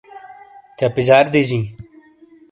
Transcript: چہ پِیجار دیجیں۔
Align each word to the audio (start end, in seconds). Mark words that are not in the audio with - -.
چہ 0.77 0.87
پِیجار 0.95 1.25
دیجیں۔ 1.33 1.65